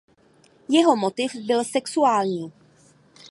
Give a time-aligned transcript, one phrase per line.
[0.69, 2.51] Jeho motiv byl sexuální.